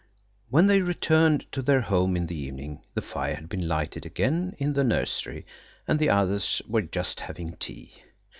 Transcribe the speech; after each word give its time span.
When 0.49 0.65
they 0.65 0.81
returned 0.81 1.45
to 1.51 1.61
their 1.61 1.81
home 1.81 2.17
in 2.17 2.25
the 2.25 2.35
evening 2.35 2.81
the 2.95 3.03
fire 3.03 3.35
had 3.35 3.47
been 3.47 3.67
lighted 3.67 4.03
again 4.03 4.55
in 4.57 4.73
the 4.73 4.83
nursery, 4.83 5.45
and 5.87 5.99
the 5.99 6.09
others 6.09 6.59
were 6.67 6.81
just 6.81 7.19
having 7.19 7.55
tea. 7.57 7.93